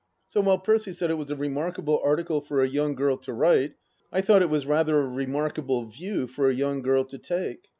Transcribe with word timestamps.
So, 0.25 0.41
while 0.41 0.57
Percy 0.57 0.93
said 0.93 1.11
it 1.11 1.19
was 1.19 1.29
a 1.29 1.35
remarkable 1.35 2.01
article 2.03 2.41
for 2.41 2.63
a 2.63 2.67
young 2.67 2.95
girl 2.95 3.17
to 3.17 3.31
write, 3.33 3.75
I 4.11 4.21
thought 4.21 4.41
it 4.41 4.49
was 4.49 4.65
rather 4.65 4.99
a 4.99 5.07
remarkable 5.07 5.85
view 5.85 6.25
for 6.25 6.49
a 6.49 6.55
young 6.55 6.81
girl 6.81 7.05
to 7.05 7.19
take. 7.19 7.67